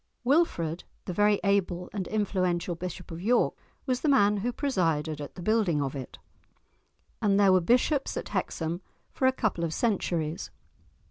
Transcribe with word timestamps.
Wilfrid, 0.23 0.83
the 1.05 1.13
very 1.13 1.39
able 1.43 1.87
and 1.93 2.07
influential 2.07 2.73
Bishop 2.73 3.11
of 3.11 3.21
York, 3.21 3.53
was 3.85 4.01
the 4.01 4.09
man 4.09 4.37
who 4.37 4.51
presided 4.51 5.21
at 5.21 5.35
the 5.35 5.43
building 5.43 5.79
of 5.79 5.95
it, 5.95 6.17
and 7.21 7.39
there 7.39 7.53
were 7.53 7.61
bishops 7.61 8.17
at 8.17 8.29
Hexham 8.29 8.81
for 9.11 9.27
a 9.27 9.31
couple 9.31 9.63
of 9.63 9.75
centuries. 9.75 10.49